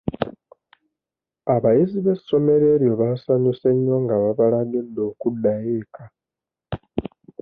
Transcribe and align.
Abayizi 1.55 1.97
b'essomero 2.05 2.65
eryo 2.75 2.93
baasanyuse 3.01 3.67
nnyo 3.73 3.95
nga 4.03 4.15
babalagidde 4.23 4.99
okuddayo 5.09 5.69
eka. 5.81 6.03